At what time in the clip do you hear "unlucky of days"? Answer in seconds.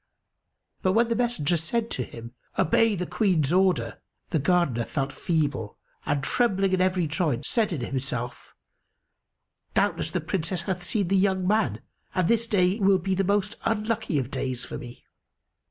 13.63-14.65